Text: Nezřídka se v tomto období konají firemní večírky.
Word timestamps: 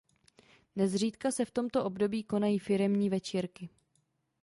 Nezřídka 0.75 1.31
se 1.31 1.45
v 1.45 1.51
tomto 1.51 1.83
období 1.85 2.23
konají 2.23 2.59
firemní 2.59 3.09
večírky. 3.09 3.69